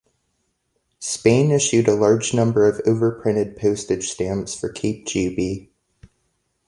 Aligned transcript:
Spain 0.97 1.51
issued 1.51 1.87
a 1.87 1.93
large 1.93 2.33
number 2.33 2.67
of 2.67 2.83
overprinted 2.85 3.55
postage 3.55 4.09
stamps 4.09 4.55
for 4.55 4.67
Cape 4.67 5.05
Juby. 5.05 5.69